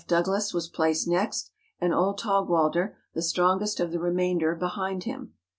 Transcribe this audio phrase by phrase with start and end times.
[0.07, 5.33] Douglas was placed next, and old Taugwalder, the strongest of the remainder, behind him.